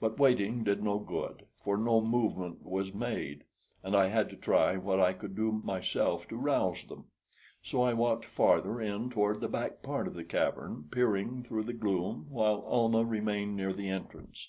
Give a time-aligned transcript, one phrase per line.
[0.00, 3.44] But waiting did no good, for no movement was made,
[3.84, 7.04] and I had to try what I could do myself to rouse them.
[7.62, 11.72] So I walked farther in toward the back part of the cavern, peering through the
[11.72, 14.48] gloom, while Almah remained near the entrance.